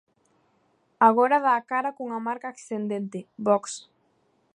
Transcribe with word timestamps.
Agora 1.07 1.37
dá 1.45 1.53
a 1.57 1.65
cara 1.71 1.95
cunha 1.97 2.19
marca 2.27 2.47
ascendente, 2.53 3.19
Vox. 3.45 3.63